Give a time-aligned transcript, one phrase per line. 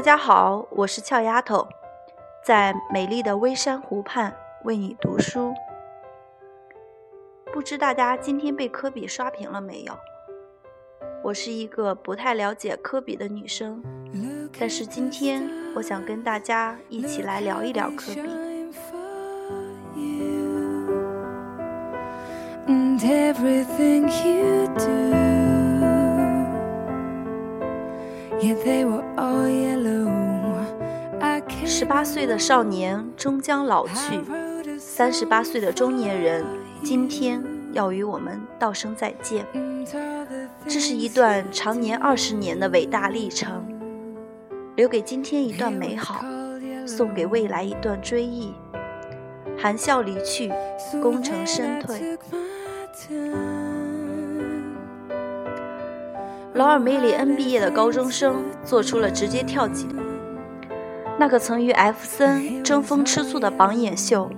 [0.00, 1.68] 大家好，我是俏丫头，
[2.42, 4.34] 在美丽的微山湖畔
[4.64, 5.52] 为你读书。
[7.52, 9.92] 不知大家今天被科比刷屏了没有？
[11.22, 13.84] 我是一个不太了解科比的女生，
[14.58, 18.22] 但是今天我想跟大家一起来聊一聊科比。
[31.66, 34.20] 十八岁的少年终将老去，
[34.78, 36.44] 三十八岁的中年人
[36.82, 39.46] 今天要与我们道声再见。
[40.66, 43.64] 这是一段长年二十年的伟大历程，
[44.76, 46.24] 留给今天一段美好，
[46.86, 48.52] 送给未来一段追忆。
[49.58, 50.52] 含笑离去，
[51.02, 52.18] 功成身退。
[56.60, 59.88] 劳尔梅里恩毕业的高中生做出了直接跳级。
[61.18, 64.30] 那个曾与艾弗森争风吃醋的榜眼秀，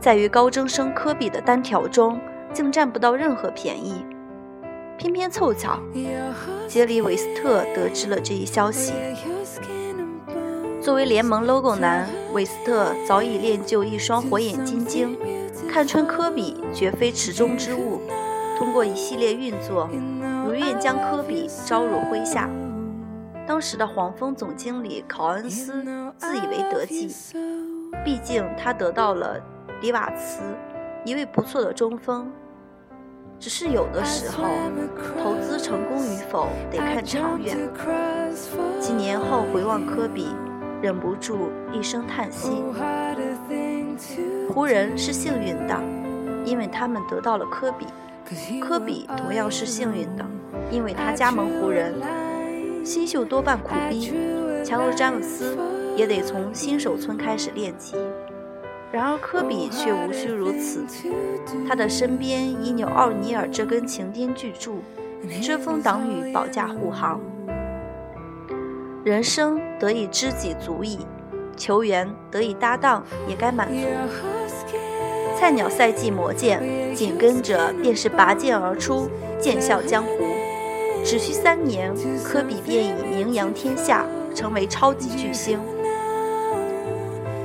[0.00, 2.18] 在与高中生科比的单挑中，
[2.52, 4.04] 竟占不到任何便宜。
[4.98, 5.78] 偏偏凑巧，
[6.66, 8.92] 杰里韦斯特得知了这一消息。
[10.80, 15.16] 作为联盟 logo 男，韦斯特早已练就一双火眼金睛，
[15.72, 18.00] 看穿科比绝非池中之物。
[18.58, 19.88] 通过一系列运作。
[20.60, 22.48] 愿将科比招入麾下。
[23.46, 25.82] 当时的黄蜂总经理考恩斯
[26.16, 27.12] 自以为得计，
[28.04, 29.40] 毕竟他得到了
[29.80, 30.42] 迪瓦茨，
[31.04, 32.30] 一位不错的中锋。
[33.40, 34.44] 只是有的时候，
[35.22, 37.56] 投资成功与否得看长远。
[38.78, 40.28] 几年后回望科比，
[40.82, 42.62] 忍不住一声叹息。
[44.52, 45.74] 湖人是幸运的，
[46.44, 47.86] 因为他们得到了科比。
[48.60, 50.24] 科比同样是幸运的。
[50.70, 51.94] 因为他加盟湖人，
[52.84, 54.12] 新秀多半苦逼，
[54.64, 55.56] 强如詹姆斯
[55.96, 57.96] 也得从新手村开始练级。
[58.92, 60.84] 然而科比却无需如此，
[61.68, 64.80] 他的身边已有奥尼尔这根擎天巨柱，
[65.42, 67.20] 遮风挡雨，保驾护航。
[69.04, 70.98] 人生得以知己足矣，
[71.56, 73.86] 球员得以搭档也该满足。
[75.38, 76.60] 菜鸟赛季磨剑，
[76.94, 80.10] 紧跟着便是拔剑而出，剑笑江湖。
[81.02, 85.58] 只需三年，科比便已名扬天下，成为超级巨星。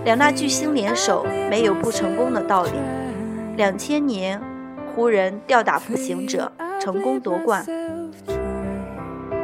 [0.04, 2.72] 两大巨星联手，没有不成功的道理。
[3.56, 4.40] 两千年，
[4.94, 7.66] 湖人吊打步行者，成功夺冠。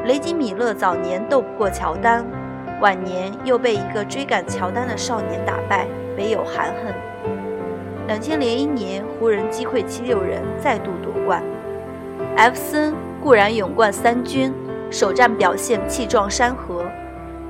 [0.05, 2.25] 雷吉米勒早年斗不过乔丹，
[2.79, 6.93] 晚年又被一个追赶乔丹的少年打败，唯有含恨。
[8.07, 11.41] 两千零一年，湖人击溃七六人，再度夺冠。
[12.35, 12.93] 艾弗森。
[13.21, 14.51] 固然勇冠三军，
[14.89, 16.83] 首战表现气壮山河，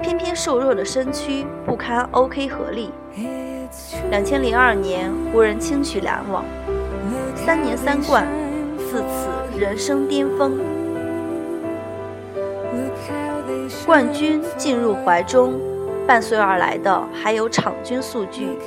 [0.02, 2.92] 偏偏瘦弱的身躯不堪 OK 合力。
[4.10, 6.44] 两千零二年，湖人轻取篮网，
[7.36, 8.28] 三年三冠，
[8.78, 10.60] 自此人生巅峰。
[13.86, 15.54] 冠军进入怀中，
[16.06, 18.58] 伴随而来的还有场均数据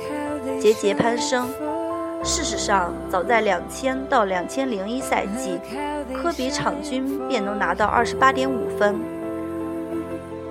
[0.59, 1.47] 节节攀升。
[2.25, 5.59] 事实上，早在两千到两千零一赛季，
[6.11, 8.99] 科比场均便能拿到二十八点五分。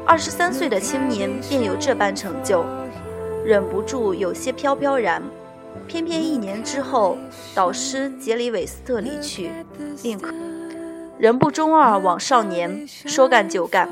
[0.06, 2.64] 二十三岁的青年便有这般成就，
[3.44, 5.20] 忍不住有些飘飘然。
[5.88, 7.18] 偏偏一年之后，
[7.56, 9.50] 导师杰里韦斯特离去，
[10.04, 10.16] 令
[11.18, 12.86] 人不中二枉少年。
[12.86, 13.88] 说干就干，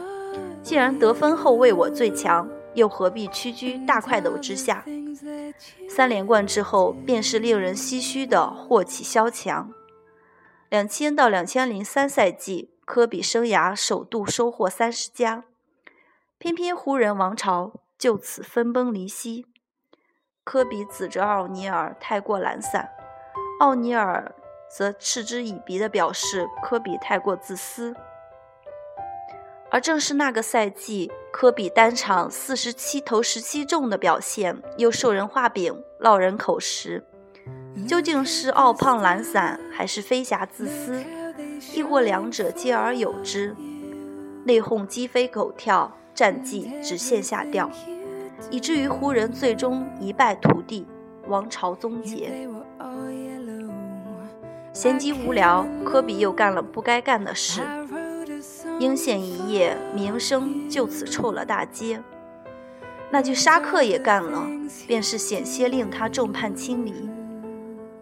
[0.63, 4.85] 既然得分后卫我最强，又何必屈居大快斗之下？
[5.89, 9.73] 三连冠之后，便是令人唏嘘的祸起萧墙。
[10.69, 15.45] 两千到两千零三赛季，科比生涯首度收获三十加，
[16.39, 19.47] 偏偏湖人王朝就此分崩离析。
[20.45, 22.91] 科比指责奥尼尔太过懒散，
[23.61, 24.35] 奥尼尔
[24.69, 27.95] 则嗤之以鼻地表示科比太过自私。
[29.73, 37.03] 而正是那个赛季，科比单场四十七投十七中的表现，又受人画饼，落人口实。
[37.89, 41.03] 究竟是傲胖懒散，还是飞侠自私，
[41.75, 43.57] 亦或两者兼而有之？
[44.45, 47.71] 内讧鸡飞狗跳，战绩直线下掉，
[48.51, 50.87] 以至于湖人最终一败涂地，
[51.29, 52.31] 王朝终结。
[54.75, 57.63] 闲极无聊，科比又干了不该干的事。
[58.79, 62.03] 惊现一夜，名声就此臭了大街。
[63.11, 64.45] 那句沙克也干了，
[64.87, 67.09] 便是险些令他众叛亲离。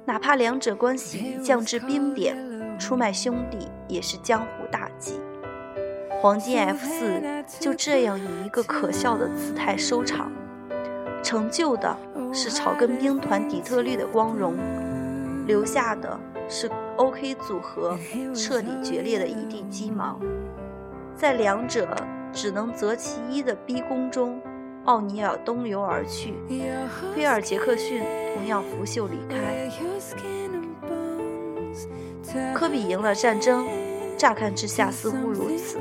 [0.06, 2.36] 哪怕两者关系降至冰点，
[2.78, 5.20] 出卖兄弟也是江湖大忌。
[6.20, 7.20] 黄金 F 四
[7.58, 10.32] 就这样以一个可笑的姿态收场，
[11.22, 11.96] 成就的
[12.32, 14.56] 是草根兵团底特律的光荣，
[15.46, 16.18] 留下的
[16.48, 17.98] 是 OK 组合
[18.34, 20.18] 彻底决裂的一地鸡毛。
[21.20, 21.86] 在两者
[22.32, 24.40] 只能择其一的逼宫中，
[24.86, 26.32] 奥尼尔东游而去，
[27.14, 28.02] 菲尔杰克逊
[28.34, 29.68] 同样拂袖离开。
[32.54, 33.68] 科比赢了战争，
[34.16, 35.78] 乍看之下似乎如此，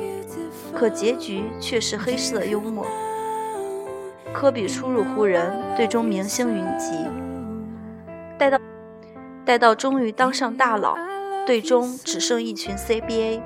[0.76, 2.86] 可结局却是黑色幽默。
[4.34, 6.92] 科比初入湖人，队中明星云集，
[8.38, 8.60] 待到
[9.46, 10.98] 待到终于当上大佬，
[11.48, 13.42] 队中只剩一群 CBA，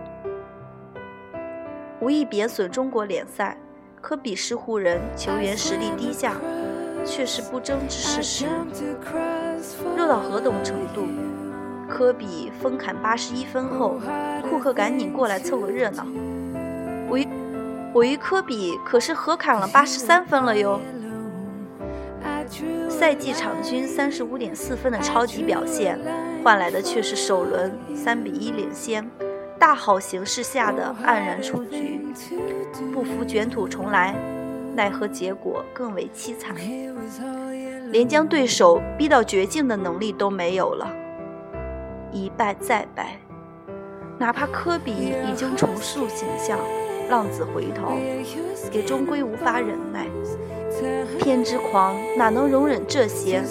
[2.04, 3.58] 无意贬损中国联赛。
[4.02, 6.36] 科比是湖人球员实力低下，
[7.06, 8.46] 却是不争之事实。
[9.96, 11.06] 弱到何等程度？
[11.88, 14.02] 科比封砍八十一分后，
[14.50, 16.06] 库克赶紧过来凑个热闹。
[17.10, 17.26] 我与
[17.94, 20.82] 我与科比可是合砍了八十三分了哟。
[22.90, 25.98] 赛季场均三十五点四分的超级表现，
[26.44, 29.10] 换来的却是首轮三比一领先，
[29.64, 32.02] 大好形势下的黯然出局。
[32.94, 34.14] 不服卷土重来，
[34.76, 36.54] 奈何结果更为凄惨，
[37.90, 40.86] 连将对手逼到绝境的能力都没有了。
[42.12, 43.18] 一败再败，
[44.20, 46.60] 哪怕科比已经重塑形象，
[47.10, 47.94] 浪子回头，
[48.74, 50.08] 也终归无法忍耐。
[51.20, 53.42] 偏执狂哪能容忍这些？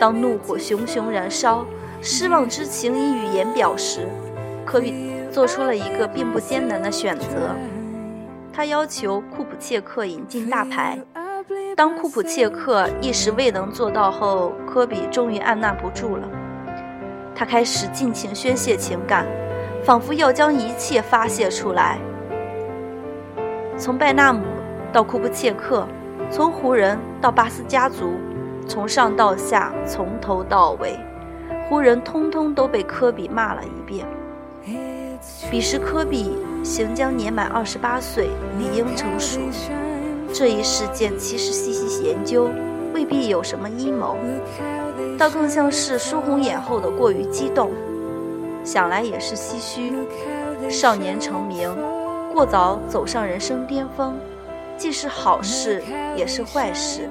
[0.00, 1.64] 当怒火熊熊燃烧，
[2.02, 4.08] 失望之情以语言表时，
[4.64, 4.92] 科比
[5.36, 7.54] 做出了一个并不艰难的选择。
[8.50, 10.98] 他要求库普切克引进大牌。
[11.76, 16.22] 当库普切克一时未能做到后，科比终于按捺不住了。
[17.34, 19.26] 他开始尽情宣泄情感，
[19.84, 21.98] 仿佛要将一切发泄出来。
[23.76, 24.40] 从拜纳姆
[24.90, 25.86] 到库布切克，
[26.30, 28.14] 从湖人到巴斯家族，
[28.66, 30.98] 从上到下，从头到尾，
[31.68, 34.06] 湖人通通都被科比骂了一遍。
[35.48, 38.28] 彼时科比行将年满二十八岁，
[38.58, 39.38] 理应成熟。
[40.32, 42.50] 这一事件其实细细研究，
[42.92, 44.16] 未必有什么阴谋。
[45.16, 47.70] 倒更像是输红眼后的过于激动，
[48.64, 49.92] 想来也是唏嘘。
[50.68, 51.72] 少年成名，
[52.34, 54.16] 过早走上人生巅峰，
[54.76, 55.80] 既是好事
[56.16, 57.08] 也是坏事。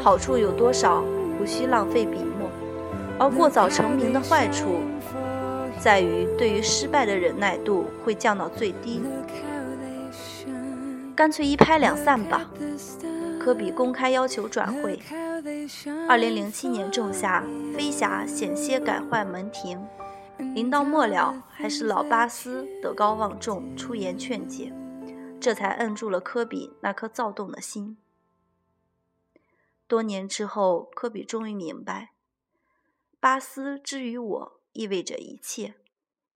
[0.00, 1.04] 好处有多少，
[1.38, 2.48] 不需浪费笔墨；
[3.18, 4.80] 而过早成名的坏处，
[5.82, 9.02] 在于对于失败的忍耐度会降到最低。
[11.16, 12.50] 干脆一拍两散吧。
[13.40, 15.00] 科比公开要求转会。
[16.06, 17.42] 二零零七年仲夏，
[17.74, 19.82] 飞侠险些改换门庭，
[20.54, 24.70] 临到末了，还是老巴斯德高望重出言劝解，
[25.40, 27.96] 这才摁住了科比那颗躁动的心。
[29.88, 32.10] 多年之后，科比终于明白，
[33.18, 35.74] 巴斯之于我意味着一切，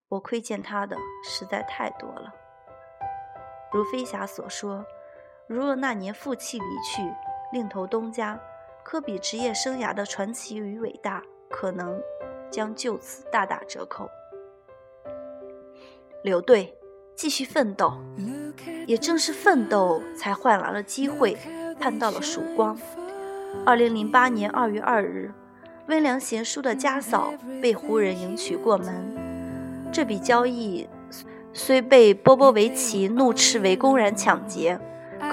[0.08, 2.34] 我亏欠他的实在太多了。
[3.72, 4.84] 如飞侠所说。
[5.46, 7.02] 如若那年负气离去，
[7.52, 8.40] 另投东家，
[8.82, 12.00] 科比职业生涯的传奇与伟大可能
[12.50, 14.08] 将就此大打折扣。
[16.22, 16.74] 留队，
[17.14, 17.92] 继续奋斗，
[18.86, 21.36] 也正是奋斗，才换来了机会，
[21.78, 22.74] 盼到了曙光。
[23.66, 25.30] 二零零八年二月二日，
[25.86, 29.14] 温良贤叔的家嫂被湖人迎娶过门。
[29.92, 30.88] 这笔交易
[31.52, 34.80] 虽被波波维奇怒斥为公然抢劫。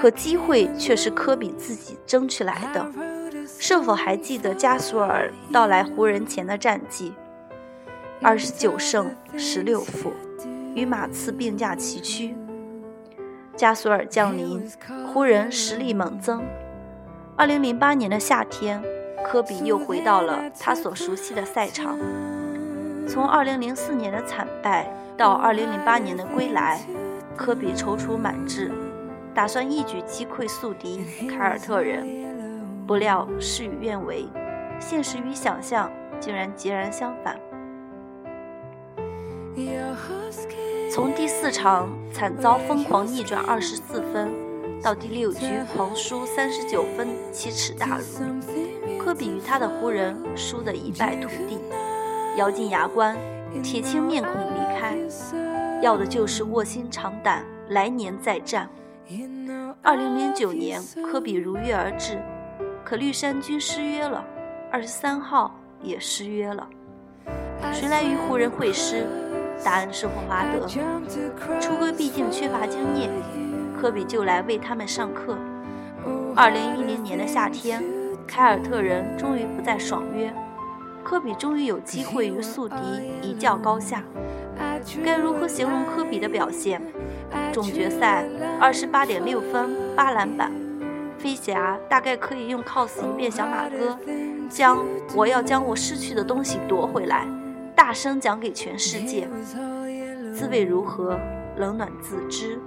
[0.00, 2.90] 可机会却是科比自己争取来的。
[3.46, 7.12] 是否还记得加索尔到来湖人前的战绩？
[8.22, 10.12] 二十九胜十六负，
[10.74, 12.34] 与马刺并驾齐驱。
[13.54, 14.66] 加索尔降临，
[15.12, 16.42] 湖人实力猛增。
[17.36, 18.82] 二零零八年的夏天，
[19.24, 21.98] 科比又回到了他所熟悉的赛场。
[23.08, 24.86] 从二零零四年的惨败
[25.16, 26.80] 到二零零八年的归来，
[27.36, 28.70] 科比踌躇满志。
[29.34, 32.06] 打算一举击溃宿敌凯尔特人，
[32.86, 34.26] 不料事与愿违，
[34.78, 37.40] 现实与想象竟然截然相反。
[40.92, 44.30] 从第四场惨遭疯狂逆转二十四分，
[44.82, 48.04] 到第六局狂输三十九分奇耻大辱，
[49.04, 51.58] 科比与他的湖人输得一败涂地，
[52.36, 53.16] 咬紧牙关，
[53.62, 54.96] 铁青面孔离开，
[55.82, 58.68] 要的就是卧薪尝胆，来年再战。
[59.82, 62.22] 二零零九年，科比如约而至，
[62.84, 64.24] 可绿衫军失约了，
[64.70, 66.64] 二十三号也失约了。
[67.72, 69.04] 谁来与湖人会师？
[69.64, 70.66] 答案是霍华德。
[71.60, 73.10] 初哥毕竟缺乏经验，
[73.76, 75.36] 科比就来为他们上课。
[76.36, 77.82] 二零一零年的夏天，
[78.26, 80.32] 凯尔特人终于不再爽约，
[81.02, 82.76] 科比终于有机会与宿敌
[83.20, 84.02] 一较高下。
[85.04, 86.80] 该如何形容科比的表现？
[87.52, 88.24] 总决赛
[88.60, 90.50] 二十八点六分八篮板，
[91.18, 93.96] 飞侠大概可以用 cos 一遍小马哥，
[94.48, 97.26] 将我要将我失去的东西夺回来，
[97.76, 99.28] 大声讲给全世界，
[100.34, 101.18] 滋味如何？
[101.58, 102.58] 冷暖自知。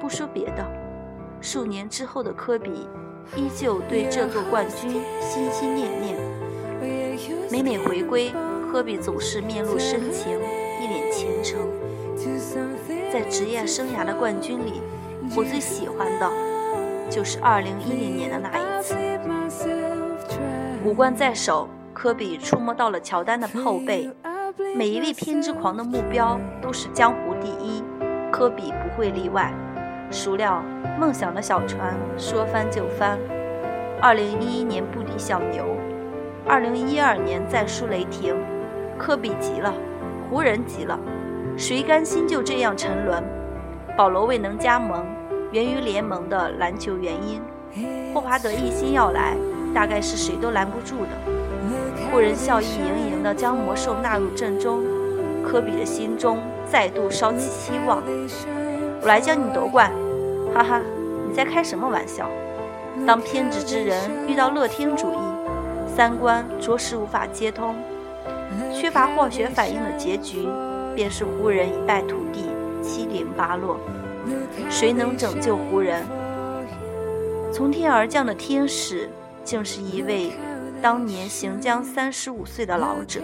[0.00, 0.66] 不说别的，
[1.40, 2.88] 数年之后的科比
[3.36, 6.16] 依旧对这座冠军心心念念。
[7.50, 8.32] 每每回归，
[8.70, 10.38] 科比总是面露深情，
[10.80, 11.60] 一脸虔诚。
[13.12, 14.80] 在职业生涯的冠军里，
[15.36, 16.30] 我最喜欢的
[17.10, 18.94] 就是2010年的那一次。
[20.84, 24.10] 五冠在手，科比触摸到了乔丹的后背。
[24.76, 27.82] 每一位偏执狂的目标都是江湖第一，
[28.30, 29.52] 科比不会例外。
[30.10, 30.62] 孰料
[30.98, 33.18] 梦想的小船说翻就翻。
[34.02, 35.64] 2011年不敌小牛
[36.48, 38.34] ，2012年再输雷霆，
[38.98, 39.72] 科比急了，
[40.28, 40.98] 湖人急了。
[41.56, 43.22] 谁甘心就这样沉沦？
[43.96, 45.04] 保罗未能加盟，
[45.52, 47.40] 源于联盟的篮球原因。
[48.12, 49.36] 霍华德一心要来，
[49.74, 51.10] 大概是谁都拦不住的。
[52.10, 54.82] 湖人笑意盈盈地将魔兽纳入阵中，
[55.44, 58.02] 科比的心中再度烧起希望。
[59.02, 59.90] 我来教你夺冠，
[60.54, 60.80] 哈哈，
[61.26, 62.28] 你在开什么玩笑？
[63.06, 65.16] 当偏执之人遇到乐天主义，
[65.96, 67.74] 三观着实无法接通，
[68.74, 70.46] 缺乏化学反应的结局。
[70.92, 72.50] 便是湖人一败涂地，
[72.82, 73.78] 七零八落。
[74.68, 76.04] 谁能拯救湖人？
[77.52, 79.08] 从天而降的天使，
[79.44, 80.32] 竟是一位
[80.82, 83.20] 当年行将三十五岁的老者。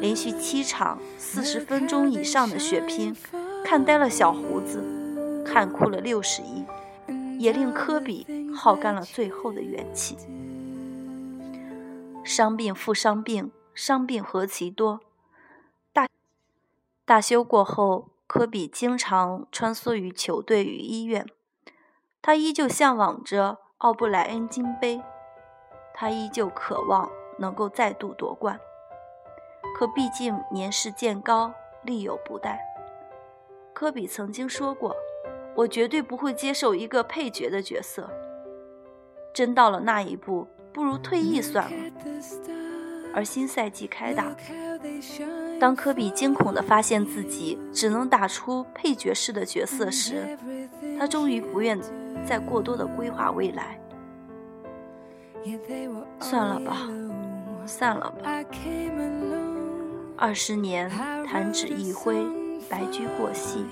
[0.00, 3.14] 连续七场四十分钟以上的血拼，
[3.64, 6.64] 看呆了小胡子，看哭了六十亿，
[7.40, 10.16] 也令科比耗干了最后的元气。
[12.22, 15.00] 伤病复伤病，伤病何其多。
[17.06, 21.26] 大休过后，科比经常穿梭于球队与医院。
[22.22, 25.02] 他依旧向往着奥布莱恩金杯，
[25.92, 28.58] 他依旧渴望能够再度夺冠。
[29.76, 31.52] 可毕竟年事渐高，
[31.82, 32.73] 力有不逮。
[33.74, 34.94] 科比曾经说过
[35.56, 38.08] ：“我绝对不会接受一个配角的角色。”
[39.34, 41.92] 真到了那一步，不如退役算了。
[43.12, 44.34] 而新赛季开打。
[45.60, 50.38] 当科比惊恐地发现自己只能打出配角式的角色时，
[50.98, 51.78] 他终于不愿
[52.24, 53.80] 再过多的规划未来。
[56.20, 56.88] 算了吧，
[57.66, 58.30] 散了吧。
[60.16, 60.88] 二十年
[61.26, 62.24] 弹指一挥，
[62.68, 63.64] 白驹过隙。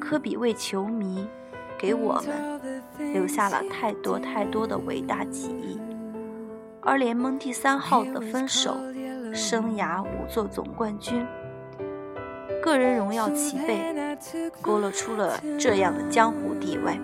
[0.00, 1.26] 科比为球迷，
[1.78, 2.82] 给我们
[3.12, 5.80] 留下了太多太多的伟大记忆。
[6.80, 8.76] 而联盟第三号的分手。
[9.36, 11.26] 生涯五座总冠军，
[12.62, 14.16] 个人荣耀齐备，
[14.62, 17.00] 勾勒出了这样的江湖地位。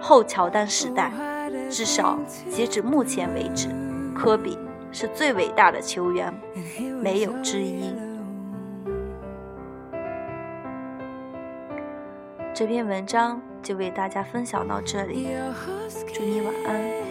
[0.00, 1.10] 后乔丹时代，
[1.68, 2.16] 至少
[2.48, 3.66] 截止目前为止，
[4.14, 4.56] 科比
[4.92, 6.32] 是最伟大的球员，
[7.02, 7.92] 没有之一。
[12.58, 15.28] 这篇文章就为大家分享到这里，
[16.14, 17.06] 祝你晚安。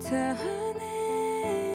[0.00, 0.57] to